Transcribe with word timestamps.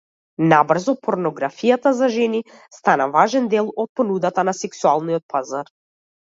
Набрзо 0.51 0.93
порнографијата 1.07 1.91
за 1.99 2.09
жени 2.15 2.41
стана 2.79 3.09
важен 3.19 3.53
дел 3.55 3.71
од 3.87 3.95
понудата 4.01 4.49
на 4.51 4.59
сексуалниот 4.65 5.29
пазар. 5.39 5.75